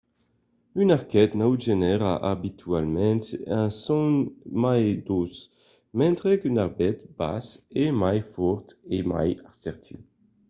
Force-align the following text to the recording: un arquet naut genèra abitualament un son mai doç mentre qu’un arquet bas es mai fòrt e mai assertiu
un 0.81 0.89
arquet 0.97 1.31
naut 1.39 1.59
genèra 1.67 2.11
abitualament 2.33 3.23
un 3.59 3.69
son 3.83 4.11
mai 4.63 4.83
doç 5.07 5.33
mentre 5.99 6.29
qu’un 6.39 6.57
arquet 6.65 6.97
bas 7.19 7.45
es 7.83 7.91
mai 8.01 8.19
fòrt 8.33 8.67
e 8.95 8.97
mai 9.11 9.29
assertiu 9.49 9.99